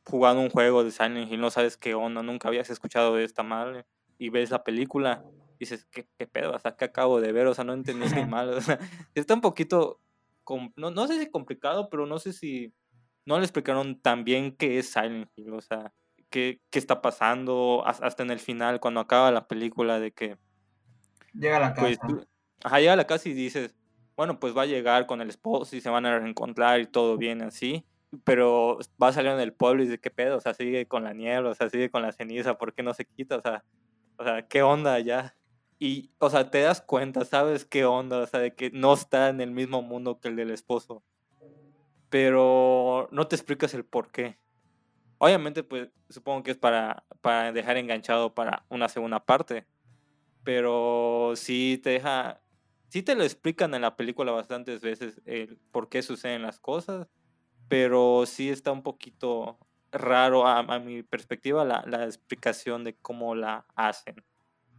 [0.05, 3.43] jugado un juego de Silent Hill, no sabes qué onda, nunca habías escuchado de esta
[3.43, 3.85] madre
[4.17, 5.23] y ves la película,
[5.59, 6.55] dices, ¿qué, qué pedo?
[6.55, 7.47] ¿Hasta qué acabo de ver?
[7.47, 8.49] O sea, no entendiste mal.
[8.49, 8.79] O sea,
[9.15, 9.99] está un poquito
[10.75, 12.73] no, no sé si complicado, pero no sé si
[13.25, 15.93] no le explicaron tan bien qué es Silent Hill, o sea,
[16.29, 20.37] qué, qué está pasando hasta en el final, cuando acaba la película de que...
[21.33, 22.27] Llega a la pues, casa.
[22.63, 23.75] ajá, llega a la casa y dices,
[24.17, 27.17] bueno, pues va a llegar con el esposo y se van a reencontrar y todo
[27.17, 27.85] bien así,
[28.23, 30.37] pero va salir en el pueblo y dice, ¿qué pedo?
[30.37, 32.93] O sea, sigue con la niebla, o sea, sigue con la ceniza, ¿por qué no
[32.93, 33.37] se quita?
[33.37, 33.63] O sea,
[34.17, 35.35] o sea, ¿qué onda ya?
[35.79, 38.19] Y, o sea, te das cuenta, ¿sabes qué onda?
[38.19, 41.03] O sea, de que no está en el mismo mundo que el del esposo.
[42.09, 44.37] Pero no te explicas el por qué.
[45.17, 49.65] Obviamente, pues, supongo que es para, para dejar enganchado para una segunda parte.
[50.43, 52.41] Pero sí te deja...
[52.89, 57.07] Sí te lo explican en la película bastantes veces el por qué suceden las cosas.
[57.71, 59.57] Pero sí está un poquito
[59.91, 64.15] raro a, a mi perspectiva la, la explicación de cómo la hacen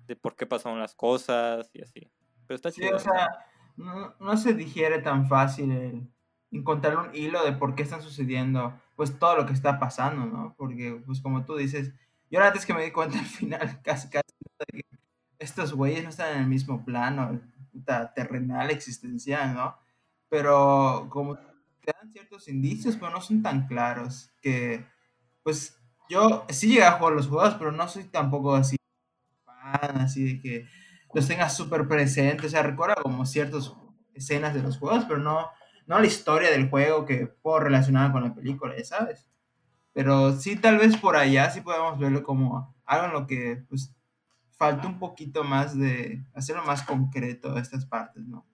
[0.07, 2.11] de por qué pasaron las cosas y así.
[2.47, 2.97] Pero está Sí, chido.
[2.97, 3.29] o sea,
[3.77, 6.09] no, no se digiere tan fácil el
[6.51, 10.55] encontrar un hilo de por qué están sucediendo, pues todo lo que está pasando, ¿no?
[10.59, 11.95] Porque, pues como tú dices,
[12.31, 14.23] yo antes que me di cuenta al final, casi, casi,
[14.73, 14.89] de que
[15.39, 17.41] estos güeyes no están en el mismo plano,
[18.15, 19.77] terrenal, existencial, ¿no?
[20.29, 21.39] Pero como
[21.83, 24.87] te dan ciertos indicios, pero no son tan claros, que,
[25.43, 25.77] pues,
[26.09, 28.77] yo sí llegué a jugar los juegos, pero no soy tampoco así
[29.45, 30.69] fan, así de que
[31.15, 32.47] los tengas súper presentes.
[32.47, 33.73] O sea, recuerda como ciertas
[34.15, 35.49] escenas de los juegos, pero no,
[35.87, 39.27] no la historia del juego que puedo relacionar con la película, ya sabes.
[39.93, 43.95] Pero sí, tal vez por allá sí podemos verlo como algo en lo que pues
[44.51, 48.47] falta un poquito más de hacerlo más concreto estas partes, ¿no?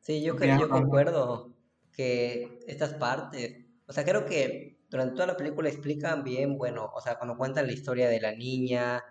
[0.00, 1.55] Sí, yo, ya yo concuerdo
[1.96, 7.00] que estas partes, o sea, creo que durante toda la película explican bien, bueno, o
[7.00, 9.02] sea, cuando cuentan la historia de la niña,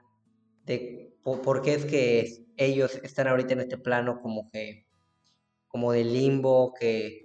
[0.66, 4.88] de po- por, qué es que ellos están ahorita en este plano como que,
[5.68, 7.22] como de limbo, que,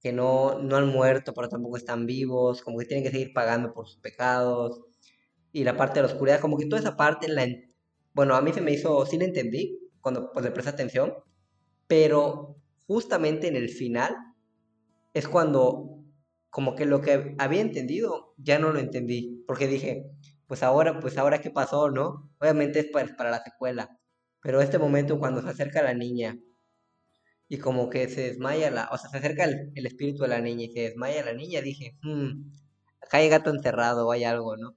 [0.00, 3.72] que no, no han muerto, pero tampoco están vivos, como que tienen que seguir pagando
[3.72, 4.80] por sus pecados,
[5.52, 7.74] y la parte de la oscuridad, como que toda esa parte, la, en-
[8.14, 11.14] bueno, a mí se me hizo, sí la entendí cuando pues le presté atención,
[11.86, 14.14] pero justamente en el final
[15.14, 16.04] es cuando
[16.50, 20.04] como que lo que había entendido ya no lo entendí, porque dije,
[20.46, 22.30] pues ahora, pues ahora qué pasó, ¿no?
[22.40, 23.98] Obviamente es para, para la secuela,
[24.42, 26.38] pero este momento cuando se acerca la niña
[27.48, 30.40] y como que se desmaya la, o sea, se acerca el, el espíritu de la
[30.40, 32.50] niña y se desmaya la niña, dije, "Hmm,
[33.02, 34.74] acá hay gato encerrado hay algo, ¿no?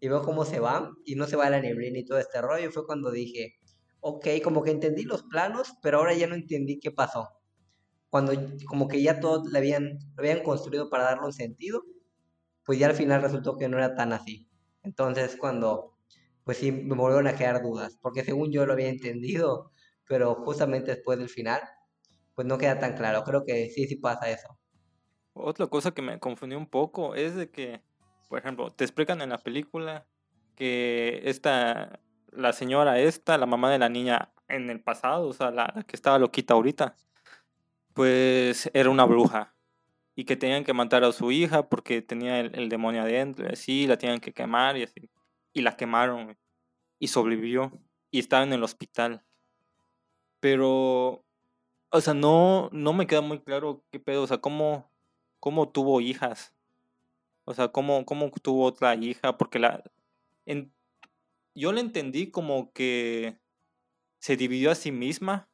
[0.00, 2.70] Y veo cómo se va y no se va la neblina y todo este rollo,
[2.72, 3.56] fue cuando dije,
[4.00, 7.28] ok, como que entendí los planos, pero ahora ya no entendí qué pasó
[8.12, 8.34] cuando
[8.66, 11.82] como que ya todo le habían, lo habían construido para darle un sentido,
[12.62, 14.50] pues ya al final resultó que no era tan así.
[14.82, 15.96] Entonces cuando,
[16.44, 19.72] pues sí, me volvieron a quedar dudas, porque según yo lo había entendido,
[20.06, 21.62] pero justamente después del final,
[22.34, 23.24] pues no queda tan claro.
[23.24, 24.58] Creo que sí, sí pasa eso.
[25.32, 27.80] Otra cosa que me confundió un poco es de que,
[28.28, 30.06] por ejemplo, te explican en la película
[30.54, 31.98] que esta,
[32.30, 35.82] la señora esta, la mamá de la niña en el pasado, o sea, la, la
[35.84, 36.94] que estaba loquita ahorita,
[37.94, 39.54] pues era una bruja
[40.14, 43.96] y que tenían que matar a su hija porque tenía el, demonio adentro así, la
[43.96, 45.10] tenían que quemar y así.
[45.52, 46.36] Y la quemaron
[46.98, 47.72] y sobrevivió
[48.10, 49.24] y estaba en el hospital.
[50.40, 51.24] Pero,
[51.90, 54.90] o sea, no, no me queda muy claro qué pedo, o sea, cómo,
[55.40, 56.54] cómo tuvo hijas.
[57.44, 59.82] O sea, cómo, cómo tuvo otra hija, porque la...
[60.46, 60.72] En,
[61.54, 63.38] yo la entendí como que
[64.18, 65.48] se dividió a sí misma,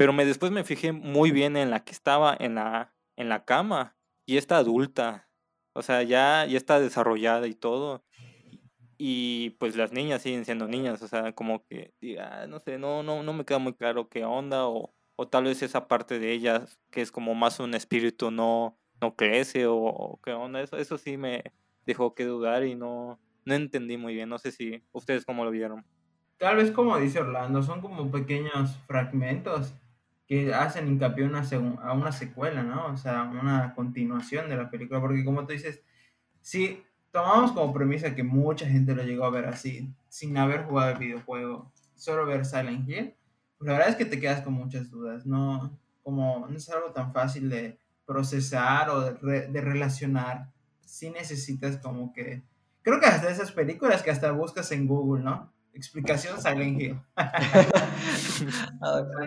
[0.00, 3.44] pero me, después me fijé muy bien en la que estaba en la, en la
[3.44, 5.28] cama y está adulta.
[5.74, 8.02] O sea, ya, ya está desarrollada y todo.
[8.96, 13.02] Y pues las niñas siguen siendo niñas, o sea, como que, diga, no sé, no,
[13.02, 16.32] no, no me queda muy claro qué onda, o, o tal vez esa parte de
[16.32, 20.78] ellas que es como más un espíritu no, no crece, o, o qué onda, eso,
[20.78, 21.44] eso sí me
[21.84, 25.50] dejó que dudar y no, no entendí muy bien, no sé si ustedes cómo lo
[25.50, 25.84] vieron.
[26.38, 29.74] Tal vez como dice Orlando, son como pequeños fragmentos
[30.30, 32.86] que hacen hincapié una segu- a una secuela, ¿no?
[32.94, 35.82] O sea, una continuación de la película, porque como tú dices,
[36.42, 40.92] si tomamos como premisa que mucha gente lo llegó a ver así, sin haber jugado
[40.92, 43.14] el videojuego, solo ver Silent Hill,
[43.58, 45.78] pues la verdad es que te quedas con muchas dudas, ¿no?
[46.04, 52.42] Como no es algo tan fácil de procesar o de relacionar, si necesitas como que,
[52.82, 55.52] creo que hasta esas películas que hasta buscas en Google, ¿no?
[55.74, 57.00] Explicación Silent Hill.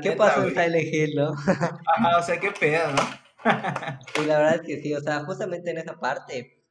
[0.02, 0.50] ¿Qué pasó en.
[0.50, 1.34] Silent Hill, no?
[1.34, 3.24] Ajá, o sea, qué pedo, ¿no?
[4.22, 6.64] Y la verdad es que sí, o sea, justamente en esa parte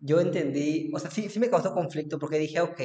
[0.00, 2.80] yo entendí, o sea, sí, sí me causó conflicto porque dije, ok,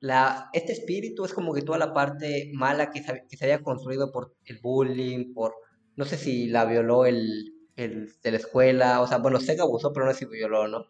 [0.00, 3.62] la, este espíritu es como que toda la parte mala que se, que se había
[3.62, 5.54] construido por el bullying, por,
[5.96, 9.62] no sé si la violó el, el de la escuela, o sea, bueno, sé que
[9.62, 10.86] abusó, pero no sé si violó, ¿no?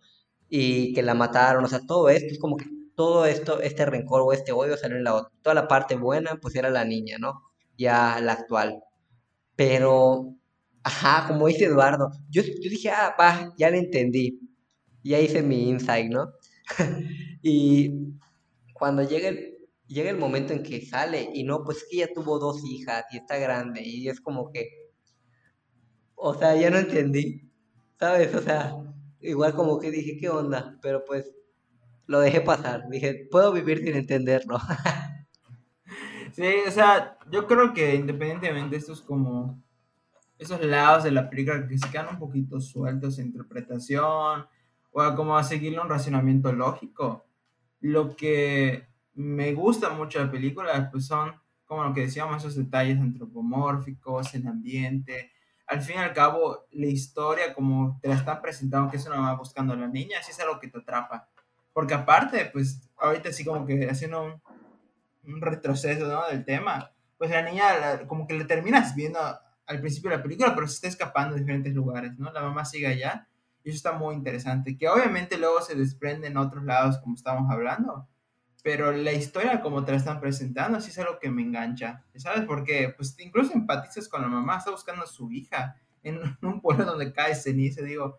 [0.49, 4.23] Y que la mataron, o sea, todo esto, es como que todo esto, este rencor
[4.23, 5.33] o este odio salió en la otra.
[5.43, 7.43] Toda la parte buena, pues era la niña, ¿no?
[7.77, 8.83] Ya la actual.
[9.57, 10.37] Pero
[10.85, 12.11] Ajá, como dice Eduardo.
[12.31, 14.39] Yo, yo dije, ah, va, ya le entendí.
[15.03, 16.33] Ya hice mi insight, ¿no?
[17.43, 17.91] y
[18.75, 22.39] cuando llega el, llega el momento en que sale y no, pues que ya tuvo
[22.39, 24.69] dos hijas y está grande y es como que,
[26.17, 27.51] o sea, ya no entendí,
[27.99, 28.35] ¿sabes?
[28.35, 28.77] O sea,
[29.21, 30.79] igual como que dije, ¿qué onda?
[30.83, 31.33] Pero pues
[32.07, 34.59] lo dejé pasar, dije, puedo vivir sin entenderlo.
[36.33, 39.63] sí, o sea, yo creo que independientemente esto es como
[40.39, 44.47] esos lados de la película que se quedan un poquito sueltos en interpretación
[44.93, 47.27] o como a seguirle un racionamiento lógico.
[47.81, 51.33] Lo que me gusta mucho de la película pues son,
[51.65, 55.33] como lo que decíamos, esos detalles antropomórficos, el ambiente.
[55.67, 59.17] Al fin y al cabo, la historia, como te la están presentando, que es una
[59.17, 61.29] mamá buscando a la niña, sí es algo que te atrapa.
[61.75, 64.43] Porque aparte, pues, ahorita sí como que haciendo un,
[65.27, 66.27] un retroceso, ¿no?
[66.29, 69.19] Del tema, pues la niña como que le terminas viendo
[69.67, 72.33] al principio de la película, pero se está escapando de diferentes lugares, ¿no?
[72.33, 73.29] La mamá sigue allá
[73.63, 77.51] y eso está muy interesante, que obviamente luego se desprende en otros lados, como estamos
[77.51, 78.07] hablando,
[78.63, 82.45] pero la historia como te la están presentando sí es algo que me engancha, ¿sabes?
[82.47, 86.85] Porque pues incluso empatizas con la mamá, está buscando a su hija en un pueblo
[86.85, 88.19] donde cae ceniza, digo,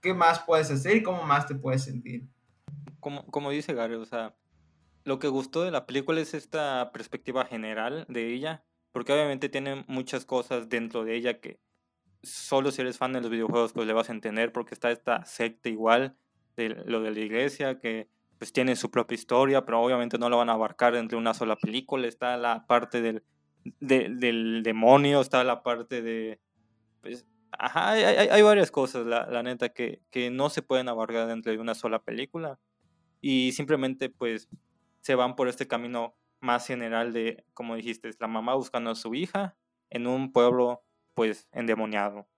[0.00, 2.26] ¿qué más puedes hacer y cómo más te puedes sentir?
[3.02, 4.36] Como, como dice Gary, o sea,
[5.02, 9.84] lo que gustó de la película es esta perspectiva general de ella, porque obviamente tiene
[9.88, 11.58] muchas cosas dentro de ella que
[12.22, 15.24] solo si eres fan de los videojuegos pues le vas a entender, porque está esta
[15.24, 16.16] secta igual
[16.56, 20.36] de lo de la iglesia que pues tiene su propia historia, pero obviamente no lo
[20.36, 23.24] van a abarcar entre una sola película, está la parte del,
[23.80, 26.40] del demonio, está la parte de...
[27.00, 31.26] Pues, ajá, hay, hay, varias cosas, la, la neta, que, que no se pueden abarcar
[31.26, 32.60] dentro de una sola película
[33.22, 34.50] y simplemente pues
[35.00, 38.94] se van por este camino más general de, como dijiste, es la mamá buscando a
[38.94, 39.56] su hija
[39.88, 40.82] en un pueblo
[41.14, 42.28] pues endemoniado.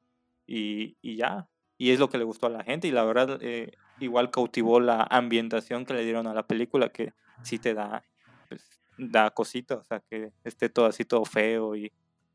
[0.47, 3.39] Y, y ya, y es lo que le gustó a la gente y la verdad
[3.41, 8.05] eh, igual cautivó la ambientación que le dieron a la película que sí te da,
[8.49, 8.69] pues,
[8.99, 11.91] da cosita, o sea, que esté todo así todo feo y,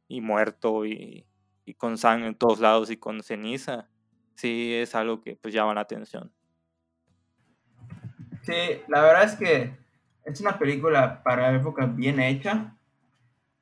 [0.07, 1.27] y muerto y,
[1.65, 3.87] y, con sangre en todos lados y con ceniza,
[4.35, 6.33] sí es algo que pues llama la atención.
[8.49, 9.77] Sí, la verdad es que
[10.25, 12.75] es una película para la época bien hecha,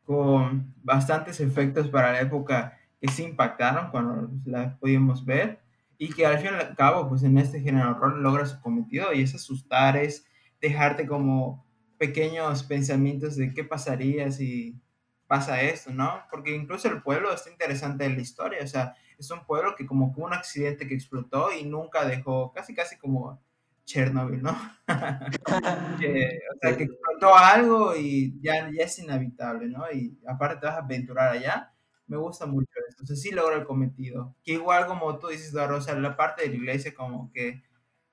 [0.05, 5.59] con bastantes efectos para la época que se impactaron cuando la pudimos ver
[5.97, 9.11] y que al fin y al cabo, pues en este género horror logra su cometido
[9.11, 10.25] y es asustar, es
[10.61, 11.65] dejarte como
[11.97, 14.79] pequeños pensamientos de qué pasaría si
[15.27, 16.21] pasa esto, ¿no?
[16.31, 19.85] Porque incluso el pueblo está interesante en la historia, o sea, es un pueblo que
[19.85, 23.41] como que un accidente que explotó y nunca dejó, casi casi como
[23.87, 24.51] Chernobyl, ¿no?
[25.99, 29.89] que, o sea, que explotó algo y ya, ya es inhabitable, ¿no?
[29.91, 31.73] Y aparte te vas a aventurar allá.
[32.05, 33.03] Me gusta mucho eso.
[33.03, 34.35] O sea, sí logra el cometido.
[34.43, 37.63] Que igual como tú dices, o sea, la parte de la iglesia como que,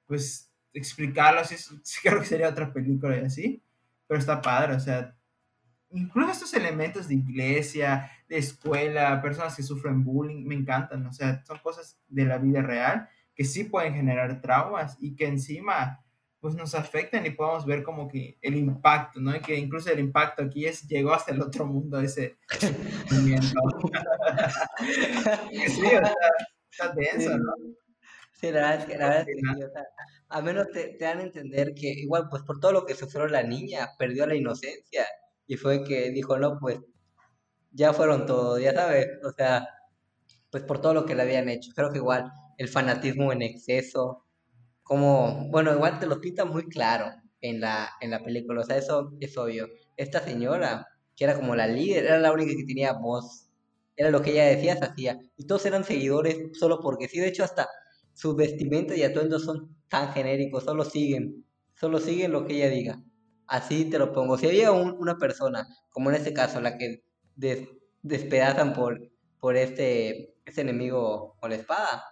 [0.06, 1.56] pues, explicarlo, sí,
[2.02, 3.62] creo que sería otra película y así.
[4.06, 5.16] Pero está padre, o sea,
[5.90, 11.44] incluso estos elementos de iglesia, de escuela, personas que sufren bullying, me encantan, o sea,
[11.44, 16.00] son cosas de la vida real que sí pueden generar traumas y que encima
[16.44, 19.34] pues nos afectan y podemos ver como que el impacto, ¿no?
[19.34, 22.36] Y que incluso el impacto aquí es, llegó hasta el otro mundo ese
[23.10, 23.58] movimiento.
[25.50, 26.14] sí, o sea,
[26.70, 27.54] está denso, ¿no?
[28.32, 29.84] Sí, la verdad es que, la verdad es que o sea,
[30.28, 33.26] a menos te, te, dan a entender que igual, pues por todo lo que sufrió
[33.26, 35.06] la niña, perdió la inocencia
[35.46, 36.78] y fue que dijo, no, pues
[37.72, 39.66] ya fueron todos, ya sabes, o sea,
[40.54, 41.72] pues por todo lo que le habían hecho.
[41.74, 44.24] Creo que igual el fanatismo en exceso,
[44.84, 47.06] como, bueno, igual te lo pinta muy claro
[47.40, 49.66] en la, en la película, o sea, eso es obvio.
[49.96, 50.86] Esta señora,
[51.16, 53.48] que era como la líder, era la única que tenía voz,
[53.96, 57.26] era lo que ella decía, se hacía, y todos eran seguidores solo porque sí, de
[57.26, 57.66] hecho hasta
[58.12, 63.02] sus vestimentas y atuendos son tan genéricos, solo siguen, solo siguen lo que ella diga.
[63.48, 64.38] Así te lo pongo.
[64.38, 67.02] Si había una persona, como en este caso, la que
[68.02, 69.00] despedazan por,
[69.40, 72.04] por este, este enemigo con la espada,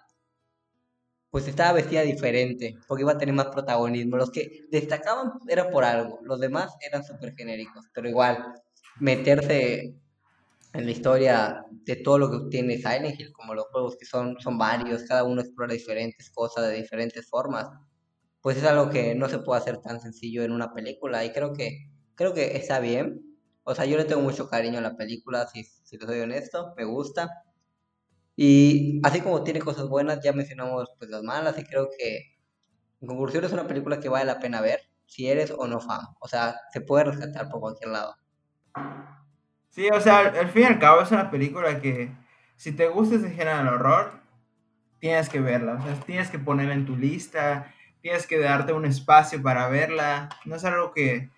[1.30, 4.18] pues estaba vestida diferente, porque iba a tener más protagonismo.
[4.18, 8.53] Los que destacaban era por algo, los demás eran súper genéricos, pero igual,
[9.01, 9.95] meterse
[10.74, 14.39] en la historia de todo lo que tiene Silent Hill, como los juegos que son,
[14.41, 17.70] son varios, cada uno explora diferentes cosas de diferentes formas,
[18.43, 21.53] pues es algo que no se puede hacer tan sencillo en una película y creo
[21.53, 23.22] que, creo que está bien.
[23.64, 26.74] O sea, yo le tengo mucho cariño a la película, si, si te soy honesto,
[26.76, 27.30] me gusta.
[28.37, 32.37] Y así como tiene cosas buenas, ya mencionamos pues las malas y creo que
[33.01, 36.01] en conclusión es una película que vale la pena ver si eres o no fan.
[36.20, 38.16] O sea, se puede rescatar por cualquier lado.
[39.70, 42.12] Sí, o sea, al fin y al cabo es una película que
[42.57, 44.20] si te gusta ese género del horror,
[44.99, 48.85] tienes que verla, o sea, tienes que ponerla en tu lista, tienes que darte un
[48.85, 51.30] espacio para verla, no es algo que,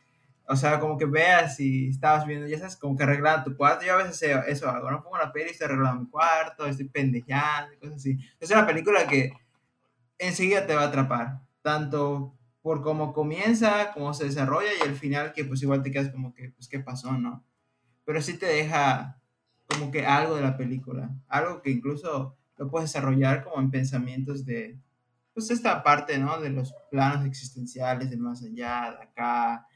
[0.47, 3.85] o sea, como que veas y estabas viendo, ya sabes, como que arreglando tu cuarto,
[3.85, 7.79] yo a veces eso hago, no pongo la peli estoy arreglando mi cuarto, estoy pendejando,
[7.79, 8.19] cosas así.
[8.39, 9.33] Es una película que
[10.19, 15.33] enseguida te va a atrapar, tanto por cómo comienza, cómo se desarrolla y el final
[15.33, 17.45] que pues igual te quedas como que, pues, ¿qué pasó, no?
[18.05, 19.21] Pero sí te deja
[19.67, 24.45] como que algo de la película, algo que incluso lo puedes desarrollar como en pensamientos
[24.45, 24.79] de,
[25.33, 26.41] pues esta parte, ¿no?
[26.41, 29.67] De los planos existenciales, del más allá, de acá,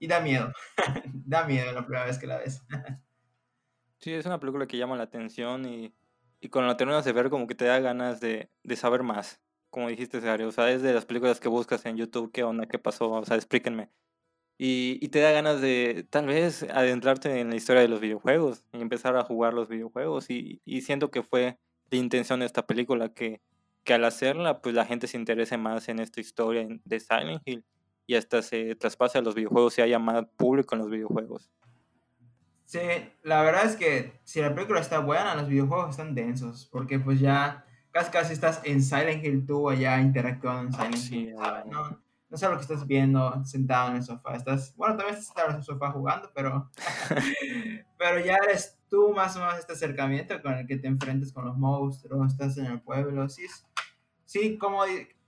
[0.00, 0.52] y da miedo,
[1.04, 2.60] da miedo la primera vez que la ves.
[3.98, 5.94] sí, es una película que llama la atención y,
[6.40, 9.40] y cuando la terminas de ver como que te da ganas de, de saber más
[9.70, 12.66] como dijiste, Gary, o sea, es de las películas que buscas en YouTube, qué onda,
[12.66, 13.90] qué pasó, o sea, explíquenme.
[14.58, 18.64] Y, y, te da ganas de tal vez adentrarte en la historia de los videojuegos
[18.72, 20.28] y empezar a jugar los videojuegos.
[20.30, 21.58] Y, y siento que fue
[21.90, 23.40] la intención de esta película que,
[23.84, 27.64] que al hacerla, pues la gente se interese más en esta historia de Silent Hill
[28.10, 31.48] y hasta se traspase a los videojuegos y haya más público en los videojuegos.
[32.64, 32.80] Sí,
[33.22, 37.20] la verdad es que si la película está buena, los videojuegos están densos, porque pues
[37.20, 41.34] ya casi casi estás en Silent Hill tú allá interactuando en Silent Hill.
[41.70, 44.34] No, no sé lo que estás viendo sentado en el sofá.
[44.34, 46.68] Estás, bueno, también estás en el sofá jugando, pero,
[47.96, 51.44] pero ya eres tú más o menos este acercamiento con el que te enfrentas con
[51.44, 53.28] los monstruos, estás en el pueblo.
[53.28, 53.46] Sí,
[54.24, 54.82] sí como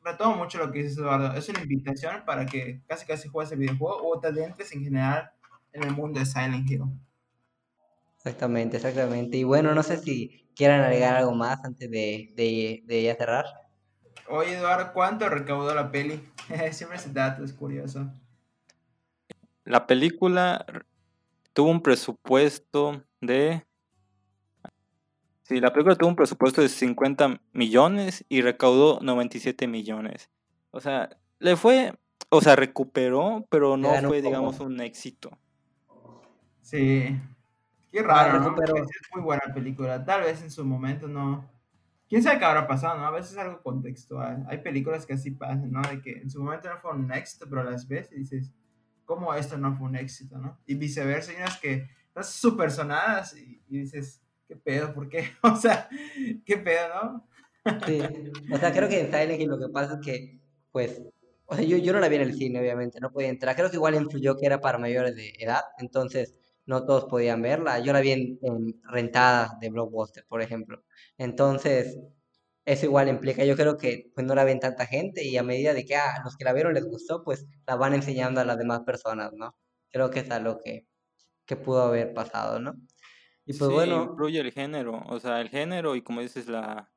[0.04, 1.32] retomo mucho lo que dices, Eduardo.
[1.34, 5.32] Es una invitación para que casi casi juegues el videojuego o te adentres en general
[5.72, 6.82] en el mundo de Silent Hill.
[8.16, 9.36] Exactamente, exactamente.
[9.36, 13.46] Y bueno, no sé si quieran agregar algo más antes de, de, de ya cerrar.
[14.28, 16.22] Oye, Eduardo, ¿cuánto recaudó la peli?
[16.72, 18.10] Siempre ese dato es curioso.
[19.64, 20.64] La película
[21.52, 23.64] tuvo un presupuesto de...
[25.42, 30.30] Sí, la película tuvo un presupuesto de 50 millones y recaudó 97 millones.
[30.70, 31.94] O sea, le fue,
[32.30, 35.36] o sea, recuperó, pero no fue, digamos, un éxito.
[36.60, 37.18] Sí,
[37.92, 38.56] Qué raro, ¿no?
[38.56, 38.76] Pero...
[38.78, 40.02] Es muy buena película.
[40.02, 41.50] Tal vez en su momento no.
[42.08, 43.06] Quién sabe qué habrá pasado, ¿no?
[43.06, 44.44] A veces es algo contextual.
[44.48, 45.82] Hay películas que así pasan, ¿no?
[45.82, 48.52] De que en su momento no fue un éxito, pero las ves y dices,
[49.04, 50.58] ¿cómo esto no fue un éxito, ¿no?
[50.66, 54.21] Y viceversa, hay unas que están súper sonadas y, dices,
[54.52, 54.94] ¿qué pedo?
[54.94, 55.24] ¿Por qué?
[55.42, 55.88] O sea,
[56.44, 57.28] ¿qué pedo, no?
[57.86, 58.00] Sí,
[58.52, 60.40] o sea, creo que en Silent lo que pasa es que,
[60.72, 61.00] pues,
[61.46, 63.54] o sea, yo, no la vi en el cine, obviamente, no podía entrar.
[63.54, 66.34] Creo que igual influyó que era para mayores de edad, entonces
[66.66, 67.78] no todos podían verla.
[67.80, 70.82] Yo la vi en, rentada de Blockbuster, por ejemplo.
[71.18, 71.98] Entonces,
[72.64, 75.74] eso igual implica, yo creo que pues no la ven tanta gente y a medida
[75.74, 78.44] de que a ah, los que la vieron les gustó, pues la van enseñando a
[78.44, 79.56] las demás personas, ¿no?
[79.90, 80.86] Creo que es algo que,
[81.46, 82.74] que pudo haber pasado, ¿no?
[83.46, 84.04] Y pues bueno.
[84.10, 86.92] Incluye el género, o sea, el género y como dices, la,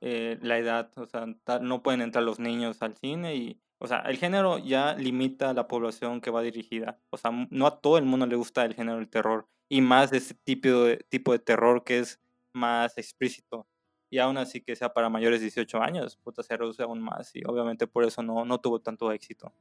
[0.00, 1.26] eh, la edad, o sea,
[1.60, 5.52] no pueden entrar los niños al cine y o sea, el género ya limita a
[5.52, 6.98] la población que va dirigida.
[7.10, 9.46] O sea, no a todo el mundo le gusta el género del terror.
[9.68, 12.18] Y más de ese tipo de, tipo de terror que es
[12.54, 13.66] más explícito.
[14.10, 17.34] Y aún así que sea para mayores de 18 años, puta, se reduce aún más.
[17.34, 19.52] Y obviamente por eso no, no tuvo tanto éxito.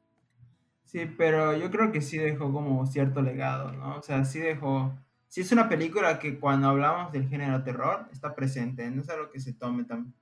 [0.85, 3.97] Sí, pero yo creo que sí dejó como cierto legado, ¿no?
[3.97, 4.93] O sea, sí dejó...
[5.33, 8.87] Sí es una película que cuando hablamos del género terror está presente.
[8.91, 10.13] No es algo que se tome tan,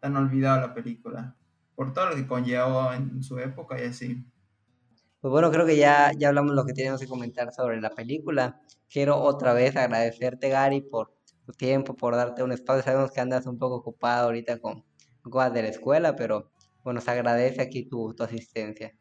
[0.00, 1.36] tan olvidado la película
[1.76, 4.26] por todo lo que conllevó en su época y así.
[5.20, 8.60] Pues bueno, creo que ya, ya hablamos lo que teníamos que comentar sobre la película.
[8.90, 11.12] Quiero otra vez agradecerte, Gary, por
[11.44, 12.82] tu tiempo, por darte un espacio.
[12.82, 14.84] Sabemos que andas un poco ocupado ahorita con
[15.22, 16.50] cosas de la escuela, pero
[16.82, 18.92] bueno, se agradece aquí tu, tu asistencia.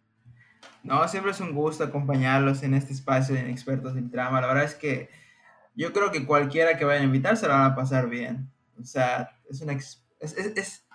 [0.84, 4.42] No, siempre es un gusto acompañarlos en este espacio de Expertos en Trama.
[4.42, 5.25] La verdad es que
[5.76, 8.52] yo creo que cualquiera que vaya a invitar se la van a pasar bien.
[8.80, 9.74] O sea, es una...
[9.74, 10.86] es, es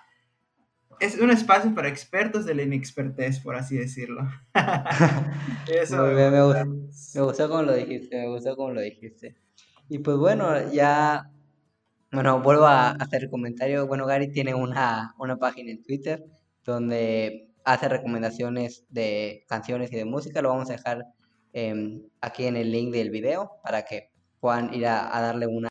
[1.01, 4.28] es un espacio para expertos de la inexpertez, por así decirlo.
[5.66, 9.35] Eso me, me, gustó, como lo dijiste, me gustó como lo dijiste.
[9.89, 11.31] Y pues bueno, ya,
[12.12, 13.87] bueno, vuelvo a hacer el comentario.
[13.87, 16.22] Bueno, Gary tiene una, una página en Twitter
[16.64, 20.43] donde hace recomendaciones de canciones y de música.
[20.43, 21.07] Lo vamos a dejar
[21.55, 24.10] em, aquí en el link del video para que
[24.41, 25.68] puedan ir a darle una,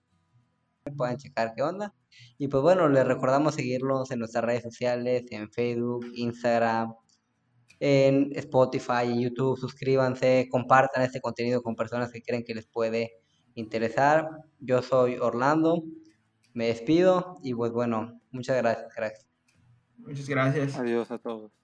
[0.95, 1.93] puedan checar qué onda.
[2.37, 6.93] Y pues bueno, les recordamos seguirnos en nuestras redes sociales, en Facebook, Instagram,
[7.79, 9.57] en Spotify, en YouTube.
[9.57, 13.11] Suscríbanse, compartan este contenido con personas que creen que les puede
[13.55, 14.29] interesar.
[14.59, 15.83] Yo soy Orlando,
[16.53, 18.87] me despido y pues bueno, muchas gracias,
[19.97, 20.77] Muchas gracias.
[20.77, 21.58] Adiós a todos.